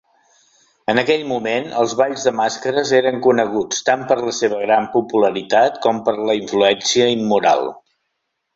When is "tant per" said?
3.91-4.19